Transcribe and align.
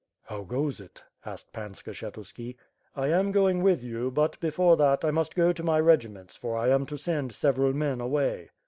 "How 0.23 0.41
goes 0.41 0.79
it?" 0.79 1.03
asked 1.25 1.53
Pan 1.53 1.73
Skshetuski. 1.73 2.55
"I 2.95 3.09
am 3.09 3.31
going 3.31 3.61
with 3.61 3.83
you, 3.83 4.09
but, 4.09 4.39
before 4.39 4.75
that, 4.77 5.05
I 5.05 5.11
must 5.11 5.35
go 5.35 5.53
to 5.53 5.61
my 5.61 5.79
regiments, 5.79 6.35
for 6.35 6.57
I 6.57 6.69
am 6.69 6.87
to 6.87 6.97
send 6.97 7.33
several 7.33 7.71
men 7.71 8.01
away." 8.01 8.49